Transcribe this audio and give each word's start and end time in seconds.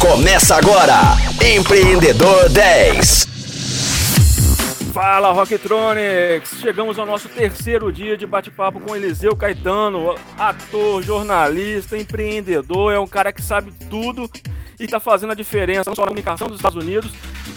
Começa 0.00 0.54
agora, 0.54 1.16
Empreendedor 1.44 2.48
10. 2.50 3.26
Fala 4.92 5.32
Rocktronics! 5.32 6.60
Chegamos 6.60 7.00
ao 7.00 7.04
nosso 7.04 7.28
terceiro 7.28 7.92
dia 7.92 8.16
de 8.16 8.24
bate-papo 8.24 8.78
com 8.78 8.94
Eliseu 8.94 9.34
Caetano, 9.34 10.14
ator, 10.38 11.02
jornalista, 11.02 11.98
empreendedor, 11.98 12.92
é 12.92 12.98
um 13.00 13.08
cara 13.08 13.32
que 13.32 13.42
sabe 13.42 13.72
tudo 13.90 14.30
e 14.78 14.84
está 14.84 15.00
fazendo 15.00 15.32
a 15.32 15.34
diferença 15.34 15.90
não 15.90 15.96
só 15.96 16.02
na 16.02 16.08
comunicação 16.08 16.46
dos 16.46 16.58
Estados 16.58 16.80
Unidos, 16.80 17.10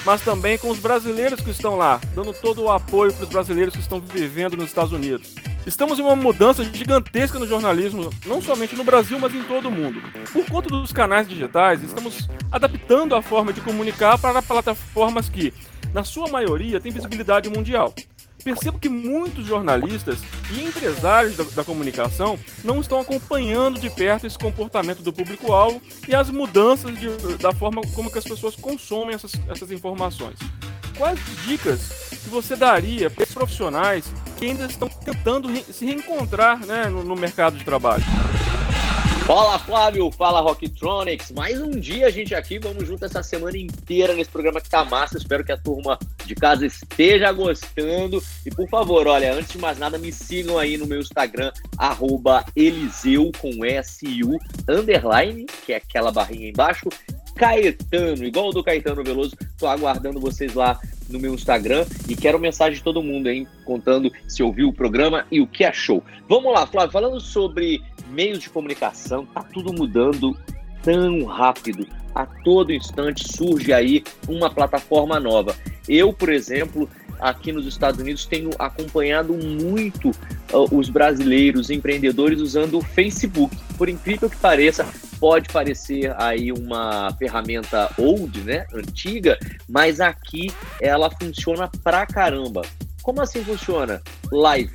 mas 0.04 0.21
também 0.21 0.58
com 0.58 0.70
os 0.70 0.80
brasileiros 0.80 1.42
que 1.42 1.52
estão 1.52 1.76
lá, 1.76 2.02
dando 2.16 2.34
todo 2.34 2.64
o 2.64 2.71
apoio 2.71 3.14
para 3.14 3.23
os 3.23 3.30
brasileiros 3.30 3.76
que 3.76 3.82
estão 3.82 4.02
vivendo 4.02 4.58
nos 4.58 4.66
Estados 4.66 4.92
Unidos. 4.92 5.36
Estamos 5.66 6.00
em 6.00 6.02
uma 6.02 6.16
mudança 6.16 6.64
gigantesca 6.64 7.38
no 7.38 7.46
jornalismo, 7.46 8.09
não 8.25 8.41
somente 8.41 8.75
no 8.75 8.84
Brasil, 8.84 9.20
mas 9.20 9.34
em 9.34 9.44
todo 9.44 9.68
o 9.68 9.71
mundo. 9.71 10.02
Por 10.34 10.45
conta 10.48 10.70
dos 10.70 10.91
canais 10.91 11.27
digitais, 11.27 11.84
estamos 11.84 12.27
adaptando 12.52 13.16
a 13.16 13.21
forma 13.21 13.54
de 13.54 13.62
comunicar 13.62 14.18
para 14.18 14.41
plataformas 14.41 15.30
que, 15.30 15.54
na 15.94 16.04
sua 16.04 16.27
maioria, 16.30 16.80
têm 16.80 16.91
visibilidade 16.91 17.48
mundial. 17.48 17.94
Percebo 18.44 18.80
que 18.80 18.90
muitos 18.90 19.45
jornalistas 19.45 20.18
e 20.52 20.63
empresários 20.63 21.38
da, 21.38 21.44
da 21.44 21.63
comunicação 21.63 22.40
não 22.63 22.82
estão 22.82 22.99
acompanhando 22.99 23.80
de 23.80 23.88
perto 23.91 24.26
esse 24.26 24.40
comportamento 24.40 25.04
do 25.04 25.13
público-alvo 25.13 25.80
e 26.07 26.16
as 26.16 26.32
mudanças 26.32 26.98
de, 26.99 27.07
da 27.38 27.54
forma 27.54 27.84
como 27.93 28.12
que 28.12 28.18
as 28.18 28.23
pessoas 28.23 28.55
consomem 28.55 29.13
essas, 29.13 29.34
essas 29.48 29.71
informações. 29.71 30.40
Quais 30.98 31.20
dicas 31.46 32.09
que 32.23 32.30
você 32.30 32.55
daria 32.55 33.12
para 33.12 33.23
os 33.23 33.32
profissionais 33.32 34.12
que 34.41 34.48
ainda 34.48 34.66
estão 34.66 34.90
tentando 34.90 35.55
se 35.72 35.86
reencontrar 35.86 36.66
né, 36.66 36.88
no, 36.88 37.04
no 37.04 37.16
mercado 37.16 37.55
de 37.55 37.63
trabalho? 37.63 38.04
Fala 39.27 39.59
Flávio, 39.59 40.09
fala 40.09 40.41
Rocktronics. 40.41 41.32
Mais 41.32 41.62
um 41.62 41.70
dia 41.70 42.08
a 42.08 42.09
gente 42.09 42.34
aqui, 42.34 42.58
vamos 42.58 42.88
junto 42.88 43.05
essa 43.05 43.22
semana 43.22 43.55
inteira 43.55 44.16
nesse 44.16 44.32
programa 44.32 44.59
que 44.59 44.68
tá 44.68 44.84
massa. 44.84 45.20
Espero 45.20 45.46
que 45.46 45.52
a 45.52 45.58
turma 45.58 45.99
de 46.26 46.34
casa 46.34 46.65
esteja 46.65 47.32
gostando. 47.32 48.20
E 48.43 48.49
por 48.49 48.68
favor, 48.68 49.05
olha, 49.05 49.32
antes 49.32 49.52
de 49.52 49.60
mais 49.60 49.77
nada, 49.77 49.99
me 49.99 50.12
sigam 50.12 50.58
aí 50.58 50.76
no 50.76 50.87
meu 50.87 51.02
Instagram, 51.02 51.52
arroba 51.77 52.43
Eliseu 52.55 53.32
com 53.37 53.52
underline, 54.68 55.46
que 55.68 55.74
é 55.74 55.76
aquela 55.76 56.12
barrinha 56.12 56.49
embaixo, 56.49 56.90
Caetano, 57.35 58.24
igual 58.24 58.49
o 58.49 58.52
do 58.52 58.63
Caetano 58.63 59.04
Veloso. 59.04 59.35
Tô 59.60 59.68
aguardando 59.68 60.20
vocês 60.20 60.55
lá 60.55 60.80
no 61.12 61.20
meu 61.20 61.34
Instagram 61.34 61.85
e 62.07 62.15
quero 62.15 62.40
mensagem 62.40 62.76
de 62.76 62.84
todo 62.84 63.04
mundo, 63.04 63.29
hein? 63.29 63.48
Contando 63.65 64.12
se 64.28 64.41
ouviu 64.41 64.69
o 64.69 64.73
programa 64.73 65.25
e 65.31 65.41
o 65.41 65.47
que 65.47 65.63
achou. 65.63 66.03
Vamos 66.28 66.53
lá, 66.53 66.66
Flávio, 66.66 66.91
falando 66.91 67.19
sobre 67.19 67.81
meios 68.09 68.40
de 68.40 68.50
comunicação, 68.50 69.25
tá 69.25 69.41
tudo 69.41 69.73
mudando 69.73 70.38
tão 70.84 71.23
rápido. 71.25 71.88
A 72.13 72.25
todo 72.25 72.73
instante 72.73 73.31
surge 73.31 73.72
aí 73.72 74.03
uma 74.28 74.50
plataforma 74.50 75.19
nova. 75.19 75.56
Eu, 75.88 76.12
por 76.12 76.29
exemplo, 76.29 76.90
aqui 77.19 77.51
nos 77.51 77.66
Estados 77.66 78.00
Unidos 78.01 78.25
tenho 78.25 78.50
acompanhado 78.59 79.34
muito 79.34 80.09
uh, 80.09 80.75
os 80.78 80.90
brasileiros 80.90 81.69
empreendedores 81.69 82.41
usando 82.41 82.78
o 82.78 82.81
Facebook. 82.81 83.56
Por 83.78 83.88
incrível 83.88 84.29
que 84.29 84.38
pareça, 84.38 84.85
pode 85.22 85.50
parecer 85.50 86.12
aí 86.19 86.52
uma 86.52 87.16
ferramenta 87.19 87.91
old, 87.96 88.41
né, 88.41 88.66
antiga, 88.74 89.38
mas 89.69 90.02
aqui 90.02 90.52
ela 90.81 91.12
funciona 91.12 91.69
pra 91.84 92.08
caramba. 92.08 92.64
Como 93.03 93.22
assim 93.22 93.44
funciona? 93.44 94.02
Live 94.31 94.74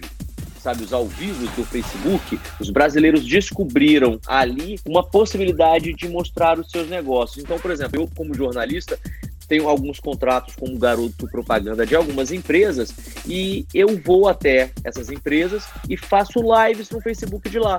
sabe, 0.66 0.82
os 0.82 0.92
ao 0.92 1.06
vivos 1.06 1.48
do 1.50 1.64
Facebook, 1.64 2.40
os 2.58 2.70
brasileiros 2.70 3.24
descobriram 3.24 4.18
ali 4.26 4.80
uma 4.84 5.00
possibilidade 5.00 5.94
de 5.94 6.08
mostrar 6.08 6.58
os 6.58 6.68
seus 6.72 6.88
negócios. 6.88 7.44
Então, 7.44 7.56
por 7.56 7.70
exemplo, 7.70 8.00
eu 8.00 8.10
como 8.16 8.34
jornalista 8.34 8.98
tenho 9.46 9.68
alguns 9.68 10.00
contratos 10.00 10.56
como 10.56 10.76
garoto 10.76 11.28
propaganda 11.28 11.86
de 11.86 11.94
algumas 11.94 12.32
empresas 12.32 12.92
e 13.28 13.64
eu 13.72 13.96
vou 14.02 14.28
até 14.28 14.72
essas 14.82 15.08
empresas 15.08 15.64
e 15.88 15.96
faço 15.96 16.40
lives 16.40 16.90
no 16.90 17.00
Facebook 17.00 17.48
de 17.48 17.60
lá. 17.60 17.78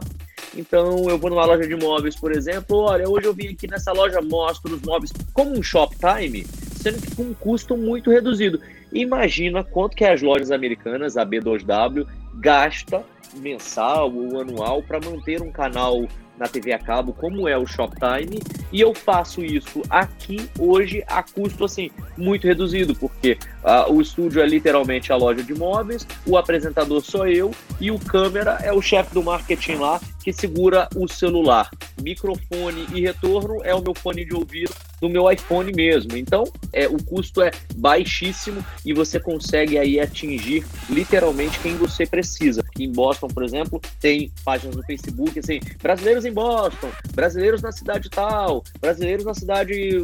Então 0.57 1.07
eu 1.07 1.19
vou 1.19 1.29
numa 1.29 1.45
loja 1.45 1.67
de 1.67 1.75
móveis, 1.75 2.15
por 2.15 2.31
exemplo, 2.31 2.77
olha, 2.77 3.07
hoje 3.07 3.27
eu 3.27 3.33
vim 3.33 3.49
aqui 3.49 3.67
nessa 3.69 3.91
loja, 3.93 4.19
mostro 4.21 4.75
os 4.75 4.81
móveis 4.81 5.13
como 5.31 5.51
um 5.51 5.61
Shoptime, 5.61 6.45
sendo 6.81 6.99
que 6.99 7.15
com 7.15 7.23
um 7.23 7.33
custo 7.33 7.77
muito 7.77 8.09
reduzido. 8.09 8.59
Imagina 8.91 9.63
quanto 9.63 9.95
que 9.95 10.03
as 10.03 10.21
lojas 10.21 10.49
americanas, 10.49 11.15
a 11.15 11.25
B2W, 11.25 12.07
gasta 12.35 13.03
mensal 13.35 14.11
ou 14.11 14.41
anual 14.41 14.81
para 14.81 14.99
manter 14.99 15.41
um 15.41 15.51
canal 15.51 16.07
na 16.37 16.47
TV 16.47 16.73
a 16.73 16.79
cabo, 16.79 17.13
como 17.13 17.47
é 17.47 17.57
o 17.57 17.65
Shoptime, 17.65 18.39
e 18.71 18.81
eu 18.81 18.93
faço 18.93 19.43
isso 19.43 19.81
aqui 19.89 20.49
hoje 20.59 21.03
a 21.07 21.23
custo 21.23 21.65
assim 21.65 21.89
muito 22.17 22.47
reduzido, 22.47 22.95
porque 22.95 23.37
uh, 23.63 23.91
o 23.91 24.01
estúdio 24.01 24.41
é 24.41 24.45
literalmente 24.45 25.11
a 25.11 25.15
loja 25.15 25.43
de 25.43 25.53
móveis, 25.53 26.07
o 26.25 26.37
apresentador 26.37 27.01
sou 27.01 27.27
eu 27.27 27.51
e 27.79 27.91
o 27.91 27.99
câmera 27.99 28.59
é 28.63 28.71
o 28.71 28.81
chefe 28.81 29.13
do 29.13 29.23
marketing 29.23 29.75
lá 29.75 29.99
que 30.27 30.33
segura 30.33 30.89
o 30.93 31.07
celular. 31.07 31.69
Microfone 32.01 32.85
e 32.93 32.99
retorno 32.99 33.63
é 33.63 33.73
o 33.73 33.81
meu 33.81 33.95
fone 33.95 34.25
de 34.25 34.35
ouvido 34.35 34.73
do 34.99 35.07
meu 35.07 35.31
iPhone 35.31 35.71
mesmo. 35.71 36.17
Então, 36.17 36.43
é, 36.73 36.85
o 36.85 37.01
custo 37.01 37.41
é 37.41 37.49
baixíssimo 37.75 38.61
e 38.85 38.93
você 38.93 39.21
consegue 39.21 39.77
aí 39.77 40.01
atingir 40.01 40.65
literalmente 40.89 41.57
quem 41.59 41.77
você 41.77 42.05
precisa. 42.05 42.61
Em 42.79 42.91
Boston, 42.91 43.27
por 43.27 43.43
exemplo, 43.43 43.81
tem 43.99 44.31
páginas 44.43 44.75
no 44.75 44.83
Facebook 44.83 45.39
assim, 45.39 45.59
brasileiros 45.81 46.25
em 46.25 46.31
Boston, 46.31 46.89
brasileiros 47.13 47.61
na 47.61 47.71
cidade 47.71 48.09
tal, 48.09 48.63
brasileiros 48.79 49.25
na 49.25 49.33
cidade 49.33 50.01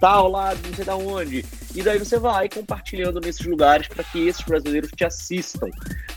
tal 0.00 0.28
lá, 0.30 0.54
não 0.54 0.74
sei 0.74 0.84
da 0.84 0.96
onde. 0.96 1.44
E 1.74 1.82
daí 1.82 1.98
você 1.98 2.18
vai 2.18 2.48
compartilhando 2.48 3.20
nesses 3.20 3.44
lugares 3.46 3.88
para 3.88 4.04
que 4.04 4.26
esses 4.26 4.42
brasileiros 4.42 4.90
te 4.94 5.04
assistam. 5.04 5.68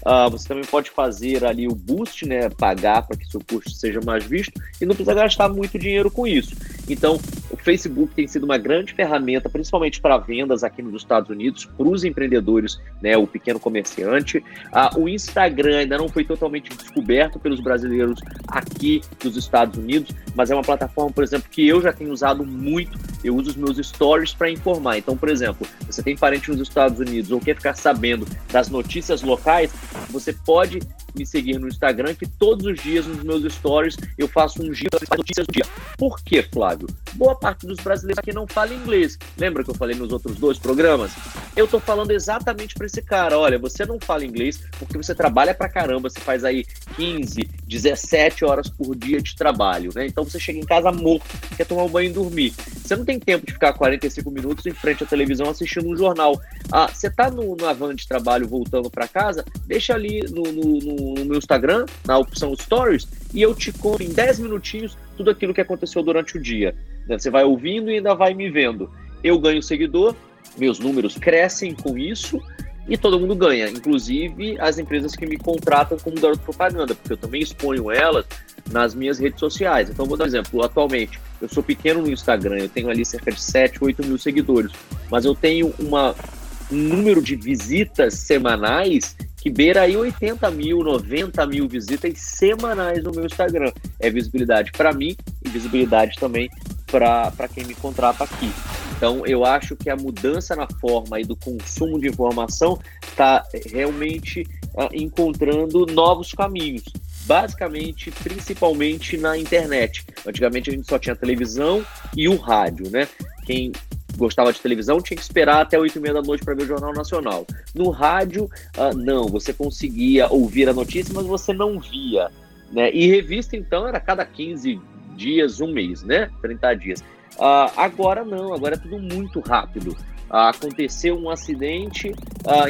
Uh, 0.05 0.29
você 0.29 0.47
também 0.47 0.63
pode 0.65 0.89
fazer 0.89 1.45
ali 1.45 1.67
o 1.67 1.75
boost, 1.75 2.25
né? 2.25 2.49
Pagar 2.49 3.05
para 3.05 3.17
que 3.17 3.25
seu 3.25 3.39
post 3.41 3.75
seja 3.75 3.99
mais 4.01 4.23
visto 4.23 4.53
e 4.79 4.85
não 4.85 4.95
precisa 4.95 5.13
gastar 5.13 5.49
muito 5.49 5.77
dinheiro 5.77 6.09
com 6.09 6.25
isso. 6.25 6.55
Então, 6.93 7.19
o 7.49 7.57
Facebook 7.57 8.13
tem 8.13 8.27
sido 8.27 8.43
uma 8.43 8.57
grande 8.57 8.93
ferramenta, 8.93 9.49
principalmente 9.49 9.99
para 9.99 10.17
vendas 10.17 10.63
aqui 10.63 10.81
nos 10.81 10.95
Estados 10.95 11.29
Unidos, 11.29 11.65
para 11.65 11.87
os 11.87 12.03
empreendedores, 12.03 12.79
né? 13.01 13.17
O 13.17 13.25
pequeno 13.25 13.59
comerciante. 13.59 14.37
Uh, 14.37 15.01
o 15.01 15.09
Instagram 15.09 15.79
ainda 15.79 15.97
não 15.97 16.07
foi 16.07 16.23
totalmente 16.23 16.69
descoberto 16.69 17.39
pelos 17.39 17.59
brasileiros 17.59 18.19
aqui 18.47 19.01
nos 19.23 19.35
Estados 19.35 19.77
Unidos, 19.77 20.11
mas 20.35 20.51
é 20.51 20.55
uma 20.55 20.63
plataforma, 20.63 21.11
por 21.11 21.23
exemplo, 21.23 21.49
que 21.49 21.67
eu 21.67 21.81
já 21.81 21.91
tenho 21.91 22.11
usado 22.11 22.45
muito. 22.45 22.97
Eu 23.23 23.35
uso 23.35 23.49
os 23.49 23.55
meus 23.55 23.77
stories 23.77 24.33
para 24.33 24.49
informar. 24.49 24.97
Então, 24.97 25.17
por 25.17 25.29
exemplo, 25.29 25.67
você 25.85 26.01
tem 26.01 26.15
parente 26.15 26.49
nos 26.51 26.59
Estados 26.59 26.99
Unidos 26.99 27.31
ou 27.31 27.39
quer 27.39 27.55
ficar 27.55 27.75
sabendo 27.75 28.25
das 28.51 28.69
notícias 28.69 29.21
locais, 29.21 29.73
você 30.09 30.33
pode 30.33 30.79
me 31.15 31.25
seguir 31.25 31.59
no 31.59 31.67
Instagram, 31.67 32.13
que 32.13 32.27
todos 32.27 32.65
os 32.65 32.81
dias 32.81 33.05
nos 33.05 33.23
meus 33.23 33.53
stories 33.53 33.97
eu 34.17 34.27
faço 34.27 34.61
um 34.61 34.73
giro 34.73 34.99
das 34.99 35.09
notícias 35.17 35.45
do 35.45 35.53
dia. 35.53 35.65
Por 35.97 36.19
quê, 36.21 36.43
Flávio? 36.43 36.87
Boa 37.13 37.35
parte 37.35 37.65
dos 37.65 37.77
brasileiros 37.77 38.19
aqui 38.19 38.33
não 38.33 38.47
fala 38.47 38.73
inglês. 38.73 39.17
Lembra 39.37 39.63
que 39.63 39.69
eu 39.69 39.75
falei 39.75 39.95
nos 39.95 40.11
outros 40.11 40.37
dois 40.37 40.57
programas? 40.57 41.11
Eu 41.55 41.67
tô 41.67 41.79
falando 41.79 42.11
exatamente 42.11 42.75
para 42.75 42.85
esse 42.85 43.01
cara. 43.01 43.37
Olha, 43.37 43.57
você 43.57 43.85
não 43.85 43.99
fala 43.99 44.25
inglês 44.25 44.61
porque 44.77 44.97
você 44.97 45.13
trabalha 45.13 45.53
pra 45.53 45.69
caramba, 45.69 46.09
você 46.09 46.19
faz 46.19 46.43
aí 46.43 46.65
15, 46.95 47.41
17 47.67 48.45
horas 48.45 48.69
por 48.69 48.95
dia 48.95 49.21
de 49.21 49.35
trabalho, 49.35 49.91
né? 49.93 50.05
Então 50.05 50.23
você 50.23 50.39
chega 50.39 50.59
em 50.59 50.65
casa 50.65 50.91
morto, 50.91 51.25
quer 51.55 51.65
tomar 51.65 51.83
um 51.83 51.89
banho 51.89 52.09
e 52.09 52.13
dormir. 52.13 52.53
Você 52.89 52.95
não 52.95 53.05
tem 53.05 53.19
tempo 53.19 53.45
de 53.45 53.53
ficar 53.53 53.73
45 53.73 54.31
minutos 54.31 54.65
em 54.65 54.73
frente 54.73 55.03
à 55.03 55.07
televisão 55.07 55.49
assistindo 55.49 55.87
um 55.87 55.95
jornal. 55.95 56.39
Ah, 56.71 56.87
você 56.87 57.09
tá 57.09 57.29
no, 57.29 57.55
na 57.55 57.73
van 57.73 57.95
de 57.95 58.07
trabalho 58.07 58.47
voltando 58.47 58.89
para 58.89 59.07
casa, 59.07 59.45
deixa 59.65 59.93
ali 59.93 60.21
no, 60.29 60.43
no, 60.43 60.79
no, 60.79 60.95
meu 61.25 61.37
Instagram, 61.37 61.85
na 62.05 62.17
opção 62.17 62.55
Stories, 62.55 63.07
e 63.33 63.41
eu 63.41 63.53
te 63.55 63.71
conto 63.71 64.03
em 64.03 64.09
10 64.09 64.39
minutinhos 64.39 64.97
tudo 65.15 65.29
aquilo 65.29 65.53
que 65.53 65.61
aconteceu 65.61 66.03
durante 66.03 66.37
o 66.37 66.41
dia. 66.41 66.75
Você 67.07 67.29
vai 67.29 67.43
ouvindo 67.43 67.89
e 67.89 67.95
ainda 67.95 68.13
vai 68.13 68.33
me 68.33 68.49
vendo. 68.49 68.89
Eu 69.23 69.39
ganho 69.39 69.61
seguidor, 69.61 70.15
meus 70.57 70.79
números 70.79 71.17
crescem 71.17 71.73
com 71.73 71.97
isso 71.97 72.41
e 72.87 72.97
todo 72.97 73.19
mundo 73.19 73.35
ganha, 73.35 73.69
inclusive 73.69 74.59
as 74.59 74.79
empresas 74.79 75.15
que 75.15 75.25
me 75.25 75.37
contratam 75.37 75.97
como 75.99 76.19
garoto 76.19 76.41
propaganda, 76.41 76.95
porque 76.95 77.13
eu 77.13 77.17
também 77.17 77.41
exponho 77.41 77.91
elas 77.91 78.25
nas 78.71 78.95
minhas 78.95 79.19
redes 79.19 79.39
sociais. 79.39 79.89
Então, 79.89 80.05
vou 80.07 80.17
dar 80.17 80.23
um 80.23 80.27
exemplo. 80.27 80.63
Atualmente, 80.63 81.19
eu 81.39 81.47
sou 81.47 81.61
pequeno 81.61 82.01
no 82.01 82.11
Instagram, 82.11 82.57
eu 82.57 82.69
tenho 82.69 82.89
ali 82.89 83.05
cerca 83.05 83.31
de 83.31 83.39
7, 83.39 83.83
8 83.83 84.05
mil 84.05 84.17
seguidores, 84.17 84.71
mas 85.09 85.23
eu 85.23 85.35
tenho 85.35 85.73
uma, 85.77 86.11
um 86.11 86.38
número 86.69 87.21
de 87.21 87.35
visitas 87.35 88.15
semanais 88.15 89.15
que 89.37 89.49
beira 89.49 89.81
aí 89.81 89.95
80 89.95 90.51
mil, 90.51 90.83
90 90.83 91.45
mil 91.47 91.67
visitas 91.67 92.19
semanais 92.19 93.03
no 93.03 93.11
meu 93.11 93.25
Instagram. 93.25 93.71
É 93.99 94.09
visibilidade 94.09 94.71
para 94.71 94.93
mim 94.93 95.15
e 95.43 95.49
visibilidade 95.49 96.17
também 96.19 96.49
para 96.85 97.47
quem 97.53 97.63
me 97.63 97.73
contrata 97.73 98.25
aqui. 98.25 98.51
Então, 98.97 99.25
eu 99.25 99.45
acho 99.45 99.77
que 99.77 99.89
a 99.89 99.95
mudança 99.95 100.55
na 100.57 100.67
forma 100.81 101.17
aí 101.17 101.23
do 101.23 101.35
consumo 101.35 101.97
de 101.99 102.09
informação 102.09 102.77
está 103.01 103.45
realmente 103.71 104.45
uh, 104.73 104.89
encontrando 104.93 105.85
novos 105.85 106.33
caminhos 106.33 106.83
basicamente, 107.25 108.09
principalmente 108.09 109.15
na 109.15 109.37
internet. 109.37 110.03
Antigamente 110.25 110.71
a 110.71 110.73
gente 110.73 110.89
só 110.89 110.97
tinha 110.97 111.15
televisão 111.15 111.85
e 112.17 112.27
o 112.27 112.35
rádio, 112.35 112.89
né? 112.89 113.07
Quem 113.45 113.71
gostava 114.19 114.53
de 114.53 114.59
televisão 114.59 115.01
tinha 115.01 115.17
que 115.17 115.23
esperar 115.23 115.61
até 115.61 115.79
8 115.79 115.97
e 115.97 116.01
meia 116.01 116.13
da 116.13 116.21
noite 116.21 116.43
para 116.43 116.53
ver 116.53 116.63
o 116.63 116.67
Jornal 116.67 116.93
Nacional. 116.93 117.47
No 117.73 117.89
rádio, 117.89 118.45
uh, 118.77 118.95
não, 118.95 119.27
você 119.27 119.53
conseguia 119.53 120.27
ouvir 120.27 120.69
a 120.69 120.73
notícia, 120.73 121.13
mas 121.15 121.25
você 121.25 121.53
não 121.53 121.79
via. 121.79 122.29
Né? 122.71 122.91
E 122.93 123.07
revista, 123.07 123.55
então, 123.55 123.87
era 123.87 123.99
cada 123.99 124.23
15 124.25 124.79
dias, 125.15 125.59
um 125.59 125.71
mês, 125.71 126.03
né? 126.03 126.29
30 126.41 126.73
dias. 126.75 126.99
Uh, 127.35 127.71
agora 127.77 128.23
não, 128.23 128.53
agora 128.53 128.75
é 128.75 128.77
tudo 128.77 128.99
muito 128.99 129.39
rápido. 129.39 129.91
Uh, 130.29 130.35
aconteceu 130.35 131.17
um 131.17 131.29
acidente, 131.29 132.13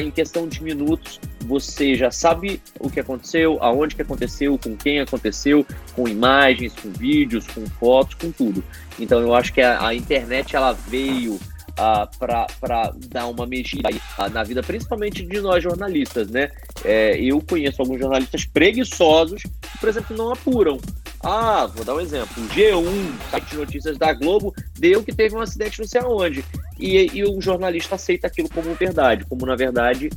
em 0.00 0.10
questão 0.10 0.48
de 0.48 0.62
minutos, 0.62 1.20
você 1.44 1.94
já 1.94 2.10
sabe 2.10 2.60
o 2.78 2.90
que 2.90 3.00
aconteceu, 3.00 3.58
aonde 3.60 3.94
que 3.94 4.02
aconteceu, 4.02 4.58
com 4.58 4.76
quem 4.76 5.00
aconteceu, 5.00 5.66
com 5.94 6.08
imagens, 6.08 6.74
com 6.74 6.90
vídeos, 6.90 7.46
com 7.46 7.66
fotos, 7.66 8.14
com 8.14 8.30
tudo. 8.30 8.62
Então 8.98 9.20
eu 9.20 9.34
acho 9.34 9.52
que 9.52 9.60
a, 9.60 9.86
a 9.86 9.94
internet 9.94 10.54
ela 10.54 10.72
veio 10.72 11.34
uh, 11.80 12.18
para 12.18 12.92
dar 13.08 13.26
uma 13.26 13.46
mexida 13.46 13.88
uh, 13.90 14.30
na 14.30 14.42
vida, 14.42 14.62
principalmente 14.62 15.24
de 15.24 15.40
nós 15.40 15.62
jornalistas, 15.62 16.28
né? 16.28 16.50
É, 16.84 17.18
eu 17.18 17.40
conheço 17.40 17.82
alguns 17.82 17.98
jornalistas 17.98 18.44
preguiçosos 18.44 19.42
que, 19.42 19.78
por 19.78 19.88
exemplo, 19.88 20.16
não 20.16 20.32
apuram. 20.32 20.78
Ah, 21.22 21.66
vou 21.66 21.84
dar 21.84 21.94
um 21.94 22.00
exemplo. 22.00 22.42
O 22.42 22.48
G1, 22.48 23.12
site 23.30 23.50
de 23.50 23.56
notícias 23.56 23.98
da 23.98 24.12
Globo, 24.14 24.54
deu 24.78 25.02
que 25.02 25.14
teve 25.14 25.34
um 25.34 25.40
acidente 25.40 25.78
não 25.78 25.86
sei 25.86 26.00
aonde. 26.00 26.44
E, 26.78 27.18
e 27.18 27.24
o 27.24 27.40
jornalista 27.40 27.96
aceita 27.96 28.26
aquilo 28.26 28.48
como 28.48 28.74
verdade, 28.74 29.26
como 29.26 29.44
na 29.44 29.54
verdade 29.54 30.08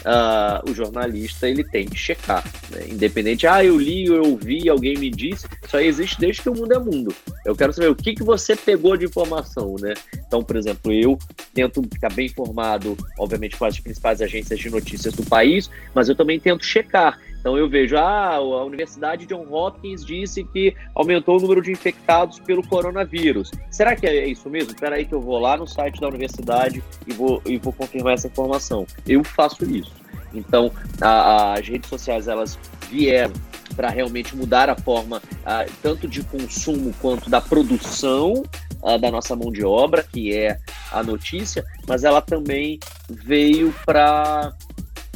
uh, 0.00 0.70
o 0.70 0.74
jornalista 0.74 1.48
ele 1.48 1.64
tem 1.64 1.86
que 1.86 1.96
checar. 1.96 2.44
Né? 2.70 2.86
Independente, 2.88 3.46
ah, 3.46 3.64
eu 3.64 3.78
li, 3.78 4.06
eu 4.06 4.22
ouvi, 4.22 4.68
alguém 4.68 4.96
me 4.96 5.10
disse, 5.10 5.46
isso 5.64 5.76
aí 5.76 5.86
existe 5.86 6.18
desde 6.18 6.42
que 6.42 6.48
o 6.48 6.54
mundo 6.54 6.72
é 6.72 6.78
mundo. 6.78 7.14
Eu 7.44 7.56
quero 7.56 7.72
saber 7.72 7.90
o 7.90 7.94
que, 7.94 8.14
que 8.14 8.22
você 8.22 8.54
pegou 8.54 8.96
de 8.96 9.06
informação, 9.06 9.76
né? 9.80 9.94
Então, 10.26 10.42
por 10.42 10.56
exemplo, 10.56 10.92
eu 10.92 11.18
tento 11.54 11.82
ficar 11.92 12.12
bem 12.12 12.26
informado, 12.26 12.96
obviamente, 13.18 13.56
com 13.56 13.64
as 13.64 13.78
principais 13.78 14.20
agências 14.20 14.58
de 14.58 14.70
notícias 14.70 15.14
do 15.14 15.24
país, 15.24 15.70
mas 15.94 16.08
eu 16.08 16.14
também 16.14 16.38
tento 16.38 16.64
checar. 16.64 17.18
Então 17.40 17.56
eu 17.56 17.68
vejo, 17.68 17.96
ah, 17.96 18.34
a 18.34 18.64
Universidade 18.64 19.26
John 19.26 19.46
Hopkins 19.50 20.04
disse 20.04 20.44
que 20.44 20.76
aumentou 20.94 21.38
o 21.38 21.40
número 21.40 21.62
de 21.62 21.72
infectados 21.72 22.38
pelo 22.38 22.66
coronavírus. 22.66 23.50
Será 23.70 23.96
que 23.96 24.06
é 24.06 24.26
isso 24.26 24.48
mesmo? 24.50 24.72
Espera 24.72 24.96
aí 24.96 25.06
que 25.06 25.14
eu 25.14 25.20
vou 25.20 25.38
lá 25.38 25.56
no 25.56 25.66
site 25.66 26.00
da 26.00 26.08
universidade 26.08 26.82
e 27.06 27.12
vou, 27.12 27.42
e 27.46 27.56
vou 27.56 27.72
confirmar 27.72 28.14
essa 28.14 28.26
informação. 28.26 28.86
Eu 29.06 29.24
faço 29.24 29.64
isso. 29.64 29.92
Então, 30.34 30.70
a, 31.00 31.54
as 31.54 31.66
redes 31.66 31.88
sociais, 31.88 32.28
elas 32.28 32.58
vieram 32.90 33.32
para 33.74 33.88
realmente 33.88 34.36
mudar 34.36 34.68
a 34.68 34.76
forma 34.76 35.22
a, 35.44 35.64
tanto 35.82 36.06
de 36.06 36.22
consumo 36.22 36.94
quanto 37.00 37.30
da 37.30 37.40
produção 37.40 38.42
a, 38.82 38.96
da 38.96 39.10
nossa 39.10 39.34
mão 39.34 39.50
de 39.50 39.64
obra, 39.64 40.02
que 40.02 40.36
é 40.36 40.58
a 40.92 41.02
notícia, 41.02 41.64
mas 41.86 42.04
ela 42.04 42.20
também 42.20 42.78
veio 43.08 43.74
para 43.84 44.52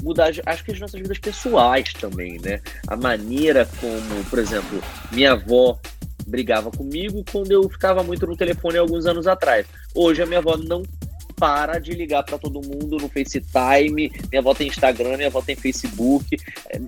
mudar, 0.04 0.30
acho 0.46 0.64
que 0.64 0.72
as 0.72 0.78
nossas 0.78 1.00
vidas 1.00 1.18
pessoais 1.18 1.92
também, 1.94 2.38
né? 2.40 2.60
A 2.86 2.96
maneira 2.96 3.66
como, 3.80 4.24
por 4.28 4.38
exemplo, 4.38 4.82
minha 5.10 5.32
avó 5.32 5.78
brigava 6.26 6.70
comigo 6.70 7.24
quando 7.30 7.50
eu 7.50 7.68
ficava 7.68 8.02
muito 8.02 8.26
no 8.26 8.36
telefone 8.36 8.78
alguns 8.78 9.06
anos 9.06 9.26
atrás. 9.26 9.66
Hoje 9.94 10.22
a 10.22 10.26
minha 10.26 10.38
avó 10.38 10.56
não 10.56 10.82
para 11.36 11.78
de 11.78 11.92
ligar 11.92 12.22
para 12.22 12.38
todo 12.38 12.62
mundo 12.62 12.96
no 12.96 13.08
FaceTime. 13.08 14.12
Minha 14.30 14.40
avó 14.40 14.54
tem 14.54 14.68
Instagram, 14.68 15.16
minha 15.16 15.28
avó 15.28 15.42
tem 15.42 15.56
Facebook. 15.56 16.36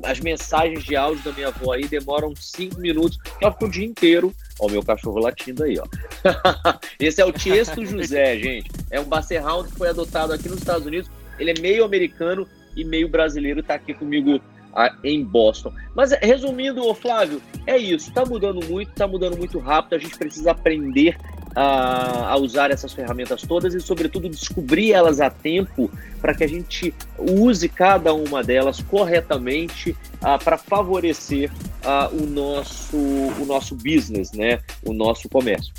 As 0.02 0.20
mensagens 0.20 0.84
de 0.84 0.94
áudio 0.94 1.24
da 1.24 1.32
minha 1.32 1.48
avó 1.48 1.72
aí 1.72 1.88
demoram 1.88 2.34
cinco 2.36 2.80
minutos. 2.80 3.18
Ela 3.40 3.52
fica 3.52 3.64
o 3.64 3.70
dia 3.70 3.84
inteiro. 3.84 4.32
Ó, 4.58 4.66
o 4.66 4.70
meu 4.70 4.82
cachorro 4.82 5.18
latindo 5.18 5.64
aí, 5.64 5.78
ó. 5.78 5.84
Esse 6.98 7.20
é 7.20 7.24
o 7.24 7.32
Tiesto 7.32 7.84
José, 7.84 8.38
gente. 8.38 8.70
É 8.90 9.00
um 9.00 9.04
Basset 9.04 9.44
Hound 9.44 9.68
que 9.68 9.76
foi 9.76 9.88
adotado 9.88 10.32
aqui 10.32 10.48
nos 10.48 10.58
Estados 10.58 10.86
Unidos. 10.86 11.10
Ele 11.38 11.50
é 11.50 11.60
meio 11.60 11.84
americano 11.84 12.46
e 12.76 12.84
meio 12.84 13.08
brasileiro 13.08 13.60
está 13.60 13.74
aqui 13.74 13.94
comigo 13.94 14.40
ah, 14.74 14.94
em 15.02 15.24
Boston. 15.24 15.72
Mas 15.94 16.12
resumindo, 16.20 16.86
ô 16.86 16.94
Flávio, 16.94 17.40
é 17.66 17.78
isso. 17.78 18.08
Está 18.08 18.24
mudando 18.24 18.64
muito, 18.66 18.90
está 18.90 19.08
mudando 19.08 19.38
muito 19.38 19.58
rápido. 19.58 19.94
A 19.94 19.98
gente 19.98 20.18
precisa 20.18 20.50
aprender 20.50 21.16
a, 21.56 22.32
a, 22.32 22.36
usar 22.36 22.70
essas 22.70 22.92
ferramentas 22.92 23.40
todas 23.40 23.72
e, 23.72 23.80
sobretudo, 23.80 24.28
descobrir 24.28 24.92
elas 24.92 25.22
a 25.22 25.30
tempo 25.30 25.90
para 26.20 26.34
que 26.34 26.44
a 26.44 26.46
gente 26.46 26.92
use 27.18 27.66
cada 27.70 28.12
uma 28.12 28.44
delas 28.44 28.82
corretamente 28.82 29.96
ah, 30.20 30.36
para 30.36 30.58
favorecer 30.58 31.50
ah, 31.82 32.10
o, 32.12 32.26
nosso, 32.26 32.98
o 32.98 33.46
nosso 33.46 33.74
business, 33.74 34.32
né? 34.32 34.60
o 34.84 34.92
nosso 34.92 35.26
comércio. 35.30 35.72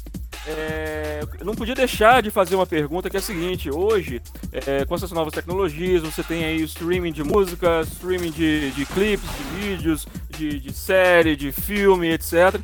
É, 0.49 1.21
não 1.44 1.53
podia 1.53 1.75
deixar 1.75 2.21
de 2.21 2.31
fazer 2.31 2.55
uma 2.55 2.65
pergunta 2.65 3.09
que 3.09 3.17
é 3.17 3.19
a 3.19 3.21
seguinte: 3.21 3.69
hoje, 3.69 4.21
é, 4.51 4.85
com 4.85 4.95
essas 4.95 5.11
novas 5.11 5.33
tecnologias, 5.33 6.03
você 6.03 6.23
tem 6.23 6.45
aí 6.45 6.61
streaming 6.63 7.11
de 7.11 7.23
música, 7.23 7.81
streaming 7.81 8.31
de, 8.31 8.71
de 8.71 8.85
clipes, 8.85 9.29
de 9.29 9.59
vídeos, 9.59 10.07
de, 10.29 10.59
de 10.59 10.73
série, 10.73 11.35
de 11.35 11.51
filme, 11.51 12.11
etc. 12.11 12.59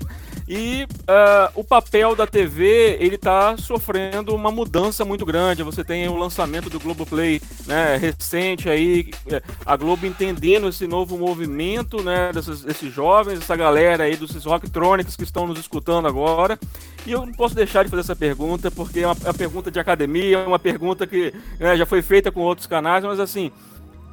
E 0.48 0.84
uh, 0.84 1.52
o 1.56 1.64
papel 1.64 2.16
da 2.16 2.28
TV 2.28 2.98
ele 3.00 3.16
está 3.16 3.56
sofrendo 3.58 4.36
uma 4.36 4.52
mudança 4.52 5.06
muito 5.06 5.26
grande. 5.26 5.64
Você 5.64 5.84
tem 5.84 6.08
o 6.08 6.18
lançamento 6.18 6.70
do 6.70 6.80
Globoplay 6.80 7.42
né, 7.66 7.96
recente 7.98 8.70
aí, 8.70 9.12
é, 9.32 9.42
a 9.66 9.76
Globo 9.78 10.06
entendendo 10.06 10.68
esse 10.68 10.86
novo 10.86 11.18
movimento 11.18 12.04
né, 12.04 12.32
desses, 12.34 12.62
desses 12.62 12.94
jovens, 12.94 13.40
essa 13.40 13.56
galera 13.56 14.04
aí 14.04 14.16
dos 14.16 14.44
rocktronics 14.44 15.16
que 15.16 15.24
estão 15.24 15.48
nos 15.48 15.60
escutando 15.60 16.08
agora. 16.08 16.60
E 17.06 17.12
eu 17.12 17.26
não 17.26 17.34
posso 17.34 17.56
deixar 17.56 17.84
de 17.84 17.90
fazer 17.90 18.02
essa 18.02 18.16
pergunta, 18.16 18.72
porque 18.72 19.02
é 19.02 19.08
uma, 19.08 19.16
é 19.24 19.28
uma 19.28 19.34
pergunta 19.34 19.72
de 19.72 19.80
academia, 19.80 20.38
é 20.38 20.48
uma 20.48 20.60
pergunta 20.60 21.08
que 21.08 21.34
né, 21.60 21.76
já 21.78 21.86
foi 21.86 22.02
feita 22.02 22.32
com 22.32 22.42
outros 22.42 22.68
canais, 22.68 23.04
mas 23.04 23.20
assim, 23.20 23.52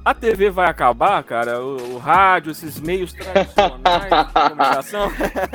a 0.04 0.14
TV 0.14 0.50
vai 0.50 0.68
acabar, 0.68 1.22
cara? 1.22 1.62
O, 1.62 1.94
o 1.94 1.98
rádio, 1.98 2.52
esses 2.52 2.80
meios 2.80 3.12
tradicionais 3.12 4.26
de 4.26 4.32
comunicação? 4.32 5.10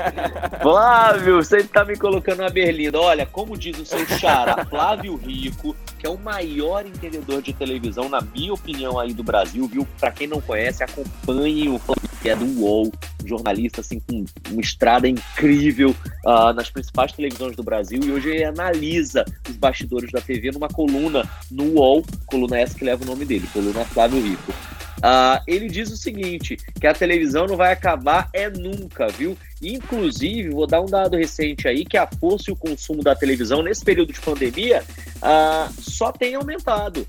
Flávio, 0.61 1.37
você 1.37 1.63
tá 1.63 1.83
me 1.83 1.97
colocando 1.97 2.39
na 2.39 2.49
berlinda. 2.49 2.99
Olha, 2.99 3.25
como 3.25 3.57
diz 3.57 3.79
o 3.79 3.85
seu 3.85 4.05
xará, 4.05 4.63
Flávio 4.65 5.15
Rico, 5.15 5.75
que 5.97 6.05
é 6.05 6.09
o 6.09 6.17
maior 6.17 6.85
entendedor 6.85 7.41
de 7.41 7.53
televisão, 7.53 8.07
na 8.07 8.21
minha 8.21 8.53
opinião, 8.53 8.99
aí 8.99 9.13
do 9.13 9.23
Brasil, 9.23 9.67
viu? 9.67 9.87
Pra 9.99 10.11
quem 10.11 10.27
não 10.27 10.39
conhece, 10.39 10.83
acompanhe 10.83 11.67
o 11.67 11.79
Flávio, 11.79 12.09
que 12.25 12.31
é 12.31 12.35
do 12.35 12.59
UOL, 12.59 12.91
jornalista 13.23 13.81
assim 13.81 13.99
com 13.99 14.25
uma 14.49 14.59
estrada 14.59 15.07
incrível 15.07 15.91
uh, 16.25 16.51
nas 16.55 16.71
principais 16.71 17.11
televisões 17.11 17.55
do 17.55 17.61
Brasil 17.61 18.01
e 18.03 18.11
hoje 18.11 18.29
ele 18.29 18.43
analisa 18.43 19.23
os 19.47 19.55
bastidores 19.55 20.11
da 20.11 20.19
TV 20.19 20.49
numa 20.49 20.67
coluna 20.67 21.23
no 21.51 21.75
UOL, 21.75 22.03
coluna 22.25 22.57
essa 22.57 22.73
que 22.73 22.83
leva 22.83 23.03
o 23.03 23.05
nome 23.05 23.25
dele, 23.25 23.47
coluna 23.53 23.85
Flávio 23.85 24.19
Rico. 24.19 24.51
Uh, 24.97 25.37
ele 25.45 25.67
diz 25.67 25.91
o 25.91 25.97
seguinte: 25.97 26.57
que 26.79 26.87
a 26.87 26.95
televisão 26.95 27.45
não 27.45 27.55
vai 27.55 27.71
acabar 27.71 28.27
é 28.33 28.49
nunca, 28.49 29.07
viu? 29.07 29.37
Inclusive, 29.61 30.49
vou 30.49 30.65
dar 30.65 30.81
um 30.81 30.87
dado 30.87 31.15
recente 31.15 31.67
aí 31.67 31.85
que 31.85 31.97
a 31.97 32.07
força 32.07 32.49
e 32.49 32.53
o 32.53 32.55
consumo 32.55 33.03
da 33.03 33.15
televisão 33.15 33.61
nesse 33.61 33.85
período 33.85 34.11
de 34.11 34.19
pandemia 34.19 34.83
uh, 35.17 35.71
só 35.79 36.11
tem 36.11 36.33
aumentado 36.33 37.05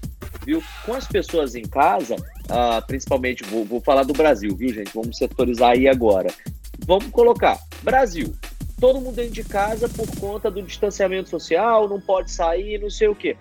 viu? 0.46 0.62
Com 0.84 0.94
as 0.94 1.06
pessoas 1.06 1.56
em 1.56 1.64
casa, 1.64 2.16
uh, 2.50 2.84
principalmente, 2.86 3.42
vou, 3.44 3.64
vou 3.64 3.80
falar 3.80 4.02
do 4.02 4.12
Brasil, 4.12 4.54
viu, 4.54 4.72
gente? 4.72 4.90
Vamos 4.94 5.16
setorizar 5.16 5.70
aí 5.70 5.88
agora. 5.88 6.28
Vamos 6.86 7.06
colocar, 7.06 7.58
Brasil, 7.82 8.34
todo 8.80 9.00
mundo 9.00 9.16
dentro 9.16 9.32
de 9.32 9.44
casa 9.44 9.88
por 9.88 10.06
conta 10.18 10.50
do 10.50 10.62
distanciamento 10.62 11.28
social, 11.28 11.88
não 11.88 12.00
pode 12.00 12.30
sair, 12.30 12.80
não 12.80 12.90
sei 12.90 13.08
o 13.08 13.14
quê. 13.14 13.36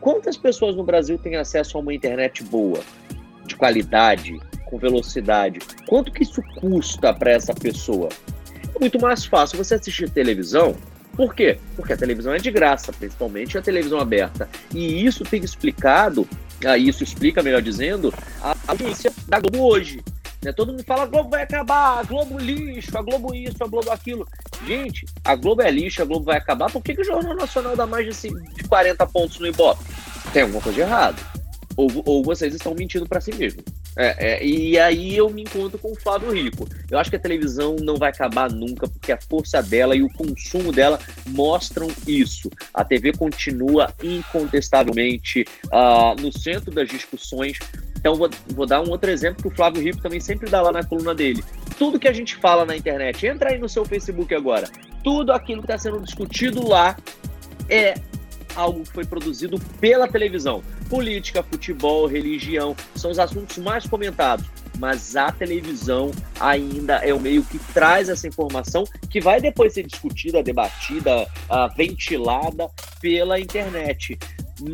Quantas 0.00 0.36
pessoas 0.36 0.76
no 0.76 0.84
Brasil 0.84 1.18
têm 1.18 1.36
acesso 1.36 1.76
a 1.76 1.80
uma 1.80 1.92
internet 1.92 2.44
boa, 2.44 2.80
de 3.44 3.56
qualidade, 3.56 4.38
com 4.66 4.78
velocidade? 4.78 5.58
Quanto 5.86 6.12
que 6.12 6.22
isso 6.22 6.42
custa 6.60 7.12
para 7.12 7.32
essa 7.32 7.54
pessoa? 7.54 8.08
É 8.74 8.78
muito 8.78 9.00
mais 9.00 9.24
fácil 9.24 9.58
você 9.58 9.74
assistir 9.74 10.10
televisão 10.10 10.76
por 11.16 11.34
quê? 11.34 11.58
Porque 11.74 11.94
a 11.94 11.96
televisão 11.96 12.34
é 12.34 12.38
de 12.38 12.50
graça, 12.50 12.92
principalmente 12.92 13.56
a 13.56 13.62
televisão 13.62 13.98
aberta. 13.98 14.48
E 14.72 15.04
isso 15.04 15.24
tem 15.24 15.42
explicado, 15.42 16.28
ah, 16.64 16.78
isso 16.78 17.02
explica, 17.02 17.42
melhor 17.42 17.62
dizendo, 17.62 18.12
a 18.40 18.56
audiência 18.68 19.12
da 19.28 19.38
Globo 19.38 19.62
hoje. 19.62 20.02
Né? 20.42 20.52
Todo 20.52 20.72
mundo 20.72 20.84
fala, 20.84 21.02
a 21.02 21.06
Globo 21.06 21.30
vai 21.30 21.42
acabar, 21.42 21.98
a 21.98 22.02
Globo 22.02 22.38
lixo, 22.38 22.96
a 22.96 23.02
Globo 23.02 23.34
isso, 23.34 23.62
a 23.62 23.66
Globo 23.66 23.90
aquilo. 23.90 24.26
Gente, 24.66 25.04
a 25.24 25.34
Globo 25.34 25.62
é 25.62 25.70
lixo, 25.70 26.02
a 26.02 26.04
Globo 26.04 26.26
vai 26.26 26.36
acabar. 26.36 26.70
Por 26.70 26.82
que, 26.82 26.94
que 26.94 27.02
o 27.02 27.04
Jornal 27.04 27.34
Nacional 27.34 27.76
dá 27.76 27.86
mais 27.86 28.06
de, 28.06 28.28
de 28.30 28.64
40 28.64 29.06
pontos 29.06 29.38
no 29.38 29.46
Ibope? 29.46 29.82
Tem 30.32 30.42
alguma 30.42 30.62
coisa 30.62 30.76
de 30.76 30.82
errado. 30.82 31.20
Ou, 31.76 31.90
ou 32.06 32.24
vocês 32.24 32.54
estão 32.54 32.74
mentindo 32.74 33.06
para 33.06 33.20
si 33.20 33.34
mesmo. 33.34 33.62
É, 33.96 34.34
é, 34.34 34.44
e 34.44 34.78
aí 34.78 35.16
eu 35.16 35.30
me 35.30 35.42
encontro 35.42 35.78
com 35.78 35.92
o 35.92 35.94
Flávio 35.96 36.30
Rico. 36.30 36.68
Eu 36.90 36.98
acho 36.98 37.08
que 37.08 37.16
a 37.16 37.20
televisão 37.20 37.76
não 37.80 37.96
vai 37.96 38.10
acabar 38.10 38.50
nunca, 38.50 38.86
porque 38.86 39.10
a 39.10 39.18
força 39.18 39.62
dela 39.62 39.96
e 39.96 40.02
o 40.02 40.12
consumo 40.12 40.70
dela 40.70 40.98
mostram 41.28 41.88
isso. 42.06 42.50
A 42.74 42.84
TV 42.84 43.12
continua 43.12 43.92
incontestavelmente 44.02 45.46
uh, 45.66 46.20
no 46.20 46.30
centro 46.30 46.70
das 46.70 46.88
discussões. 46.88 47.58
Então, 47.96 48.14
vou, 48.14 48.28
vou, 48.48 48.66
dar 48.66 48.82
um 48.82 48.90
outro 48.90 49.10
exemplo 49.10 49.42
que 49.42 49.48
o 49.48 49.56
Flávio 49.56 49.82
Rico 49.82 50.02
também 50.02 50.20
sempre 50.20 50.50
dá 50.50 50.60
lá 50.60 50.70
na 50.70 50.84
coluna 50.84 51.14
dele. 51.14 51.42
tudo 51.78 51.98
que 51.98 52.06
a 52.06 52.12
gente 52.12 52.36
fala 52.36 52.64
na 52.64 52.76
internet. 52.76 53.26
Entra 53.26 53.50
aí 53.50 53.58
no 53.58 53.68
seu 53.68 53.84
Facebook 53.84 54.34
agora. 54.34 54.68
Tudo 55.02 55.32
aquilo 55.32 55.62
que 55.62 55.72
está 55.72 55.78
sendo 55.78 56.00
discutido 56.00 56.68
lá 56.68 56.96
é 57.68 57.94
algo 58.54 58.82
que 58.82 58.92
foi 58.92 59.04
produzido 59.04 59.58
pela 59.80 60.06
televisão. 60.06 60.62
Política, 60.88 61.42
futebol, 61.42 62.06
religião 62.06 62.76
são 62.94 63.10
os 63.10 63.18
assuntos 63.18 63.58
mais 63.58 63.86
comentados. 63.86 64.46
Mas 64.78 65.16
a 65.16 65.32
televisão 65.32 66.10
ainda 66.38 66.96
é 66.96 67.12
o 67.14 67.18
meio 67.18 67.42
que 67.42 67.58
traz 67.72 68.10
essa 68.10 68.28
informação 68.28 68.84
que 69.08 69.20
vai 69.20 69.40
depois 69.40 69.72
ser 69.72 69.84
discutida, 69.84 70.42
debatida, 70.42 71.22
uh, 71.22 71.74
ventilada 71.74 72.68
pela 73.00 73.40
internet 73.40 74.18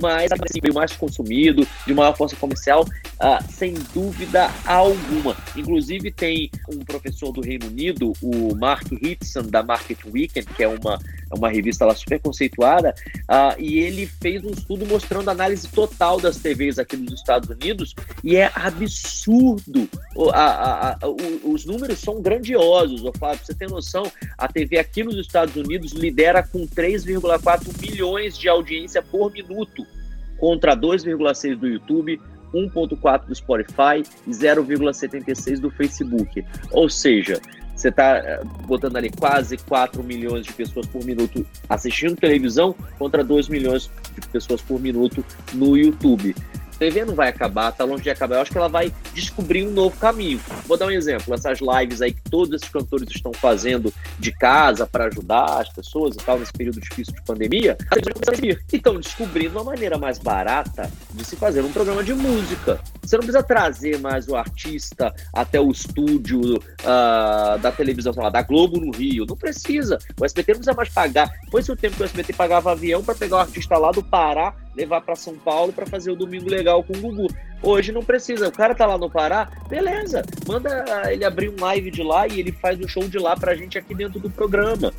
mas 0.01 0.31
assim, 0.33 0.61
mais 0.73 0.93
consumido, 0.93 1.67
de 1.87 1.95
maior 1.95 2.17
força 2.17 2.37
comercial, 2.37 2.85
uh, 3.23 3.53
sem 3.53 3.75
dúvida 3.95 4.51
alguma. 4.67 5.37
Inclusive 5.57 6.11
tem 6.11 6.51
um 6.69 6.79
professor 6.79 7.33
do 7.33 7.41
Reino 7.41 7.67
Unido, 7.67 8.13
o 8.21 8.55
Mark 8.57 8.87
Hitson, 8.91 9.43
da 9.43 9.63
Market 9.63 9.99
Weekend, 10.05 10.47
que 10.55 10.63
é 10.63 10.69
uma, 10.69 10.99
é 11.31 11.35
uma 11.35 11.49
revista 11.49 11.87
lá 11.87 11.95
super 11.95 12.21
conceituada, 12.21 12.95
uh, 13.23 13.59
e 13.59 13.79
ele 13.79 14.07
fez 14.07 14.45
um 14.45 14.51
estudo 14.51 14.85
mostrando 14.87 15.29
a 15.29 15.33
análise 15.33 15.69
total 15.69 16.21
das 16.21 16.39
TVs 16.39 16.79
aqui 16.79 16.97
nos 16.97 17.15
Estados 17.15 17.49
Unidos, 17.49 17.95
e 18.25 18.37
é 18.37 18.51
absurdo. 18.55 19.89
O, 20.17 20.31
a, 20.31 20.97
a, 21.01 21.09
o, 21.09 21.53
os 21.53 21.65
números 21.65 22.01
são 22.01 22.21
grandiosos, 22.21 23.05
ô 23.05 23.13
Fábio, 23.13 23.45
você 23.45 23.55
tem 23.55 23.69
noção, 23.69 24.11
a 24.37 24.49
TV 24.49 24.79
aqui 24.79 25.05
nos 25.05 25.17
Estados 25.17 25.55
Unidos 25.55 25.93
lidera 25.93 26.43
com 26.43 26.67
3,4 26.67 27.81
milhões 27.81 28.37
de 28.37 28.49
audiência 28.49 29.01
por 29.01 29.31
minuto, 29.33 29.87
contra 30.39 30.77
2,6 30.77 31.57
do 31.57 31.69
YouTube, 31.69 32.21
1,4 32.53 33.27
do 33.27 33.35
Spotify 33.35 34.03
e 34.27 34.31
0,76 34.31 35.59
do 35.59 35.71
Facebook. 35.71 36.45
Ou 36.71 36.89
seja, 36.89 37.41
você 37.75 37.89
está 37.89 38.19
eh, 38.19 38.41
botando 38.67 38.97
ali 38.97 39.11
quase 39.11 39.57
4 39.57 40.03
milhões 40.05 40.47
de 40.47 40.53
pessoas 40.53 40.87
por 40.87 41.05
minuto 41.05 41.45
assistindo 41.69 42.15
televisão 42.15 42.75
contra 42.99 43.25
2 43.25 43.49
milhões 43.49 43.91
de 44.15 44.29
pessoas 44.29 44.61
por 44.61 44.81
minuto 44.81 45.25
no 45.55 45.77
YouTube. 45.77 46.35
TV 46.83 47.05
não 47.05 47.15
vai 47.15 47.29
acabar, 47.29 47.71
tá 47.71 47.85
longe 47.85 48.03
de 48.03 48.11
acabar. 48.11 48.35
Eu 48.35 48.41
acho 48.41 48.51
que 48.51 48.59
ela 48.59 48.69
vai 48.69 48.93
descobrir 49.15 49.65
um 49.65 49.71
novo 49.71 49.97
caminho. 49.99 50.41
Vou 50.67 50.77
dar 50.77 50.87
um 50.87 50.91
exemplo: 50.91 51.33
essas 51.33 51.61
lives 51.61 52.03
aí 52.03 52.13
que 52.13 52.23
todos 52.23 52.53
esses 52.55 52.69
cantores 52.69 53.09
estão 53.09 53.33
fazendo 53.33 53.95
de 54.19 54.33
casa 54.33 54.85
para 54.85 55.05
ajudar 55.05 55.61
as 55.61 55.69
pessoas 55.69 56.17
e 56.17 56.19
tal, 56.19 56.41
nesse 56.41 56.53
período 56.53 56.81
difícil 56.81 57.15
de 57.15 57.23
pandemia, 57.23 57.77
e 58.43 58.77
estão 58.77 58.99
descobrindo 58.99 59.61
uma 59.61 59.65
maneira 59.65 59.97
mais 59.97 60.19
barata 60.19 60.91
de 61.13 61.25
se 61.25 61.37
fazer 61.37 61.63
um 61.63 61.71
programa 61.71 62.03
de 62.03 62.15
música. 62.15 62.81
Você 63.03 63.17
não 63.17 63.25
precisa 63.25 63.43
trazer 63.43 63.99
mais 63.99 64.29
o 64.29 64.37
artista 64.37 65.13
até 65.33 65.61
o 65.61 65.71
estúdio 65.71 66.57
uh, 66.57 67.59
da 67.61 67.73
televisão, 67.73 68.13
sei 68.13 68.23
lá, 68.23 68.31
da 68.31 68.43
Globo 68.43 68.79
no 68.79 68.93
Rio. 68.93 69.27
Não 69.29 69.37
precisa. 69.37 69.99
O 70.19 70.25
SBT 70.25 70.53
não 70.53 70.59
precisa 70.61 70.77
mais 70.77 70.89
pagar. 70.89 71.31
Foi-se 71.51 71.71
o 71.71 71.77
tempo 71.77 71.97
que 71.97 72.03
o 72.03 72.05
SBT 72.05 72.33
pagava 72.33 72.73
avião 72.73 73.03
para 73.03 73.15
pegar 73.15 73.37
o 73.37 73.41
artista 73.41 73.77
lá 73.77 73.91
do 73.91 74.03
Pará 74.03 74.55
levar 74.75 75.03
para 75.03 75.15
São 75.15 75.35
Paulo 75.35 75.73
para 75.73 75.87
fazer 75.87 76.11
o 76.11 76.17
domingo 76.17 76.49
legal 76.49 76.83
com 76.83 76.95
o 76.95 77.01
Gugu. 77.01 77.29
Hoje 77.63 77.93
não 77.93 78.03
precisa. 78.03 78.49
O 78.49 78.53
cara 78.53 78.75
tá 78.75 78.87
lá 78.87 78.99
no 78.99 79.11
Pará, 79.11 79.49
beleza. 79.69 80.23
Manda 80.47 80.85
ele 81.11 81.25
abrir 81.25 81.51
um 81.51 81.61
live 81.61 81.91
de 81.91 82.03
lá 82.03 82.27
e 82.27 82.41
ele 82.41 82.53
faz 82.53 82.81
o 82.81 82.89
show 82.89 83.07
de 83.07 83.19
lá 83.19 83.37
pra 83.37 83.55
gente 83.55 83.79
aqui 83.79 83.95
dentro 83.95 84.19
do 84.19 84.31
programa. 84.31 84.93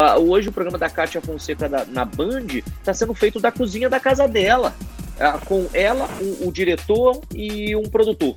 Uh, 0.00 0.18
hoje 0.30 0.48
o 0.48 0.52
programa 0.52 0.78
da 0.78 0.88
Kátia 0.88 1.20
Fonseca 1.20 1.68
da, 1.68 1.84
na 1.84 2.06
Band 2.06 2.46
está 2.78 2.94
sendo 2.94 3.12
feito 3.12 3.38
da 3.38 3.52
cozinha 3.52 3.88
da 3.88 4.00
casa 4.00 4.26
dela. 4.26 4.74
Uh, 5.20 5.44
com 5.44 5.66
ela, 5.74 6.08
o, 6.20 6.48
o 6.48 6.52
diretor 6.52 7.20
e 7.34 7.76
um 7.76 7.82
produtor 7.82 8.34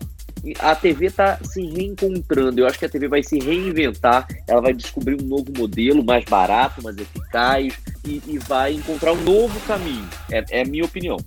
a 0.60 0.75
TV 0.75 1.06
está 1.06 1.40
se 1.44 1.66
reencontrando. 1.66 2.60
Eu 2.60 2.68
acho 2.68 2.78
que 2.78 2.86
a 2.86 2.90
TV 2.90 3.08
vai 3.08 3.24
se 3.24 3.40
reinventar, 3.40 4.28
ela 4.48 4.62
vai 4.62 4.74
descobrir 4.74 5.22
um 5.22 5.25
novo 5.25 5.52
modelo 5.58 6.04
mais 6.04 6.25
barato, 6.25 6.84
mais 6.84 6.98
eficaz 6.98 7.74
e, 8.06 8.22
e 8.28 8.38
vai 8.40 8.74
encontrar 8.74 9.13
um 9.13 9.22
novo 9.22 9.58
caminho. 9.62 10.08
É, 10.30 10.44
é 10.50 10.62
a 10.62 10.66
minha 10.66 10.84
opinião. 10.84 11.18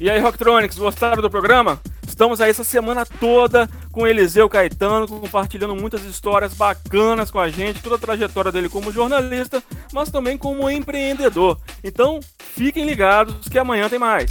E 0.00 0.10
aí, 0.10 0.18
Rocktronics, 0.18 0.78
gostaram 0.78 1.22
do 1.22 1.30
programa? 1.30 1.80
Estamos 2.06 2.40
aí 2.40 2.50
essa 2.50 2.64
semana 2.64 3.06
toda 3.06 3.68
com 3.92 4.06
Eliseu 4.06 4.48
Caetano, 4.48 5.06
compartilhando 5.06 5.76
muitas 5.76 6.04
histórias 6.04 6.52
bacanas 6.52 7.30
com 7.30 7.38
a 7.38 7.48
gente, 7.48 7.82
toda 7.82 7.96
a 7.96 7.98
trajetória 7.98 8.50
dele 8.50 8.68
como 8.68 8.92
jornalista, 8.92 9.62
mas 9.92 10.10
também 10.10 10.36
como 10.36 10.68
empreendedor. 10.68 11.58
Então, 11.82 12.20
fiquem 12.38 12.84
ligados 12.84 13.48
que 13.48 13.58
amanhã 13.58 13.88
tem 13.88 13.98
mais. 13.98 14.30